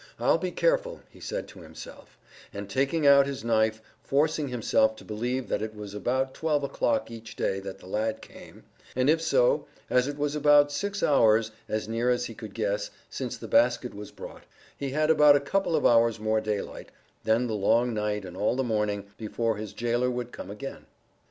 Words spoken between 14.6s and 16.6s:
he had about a couple of hours more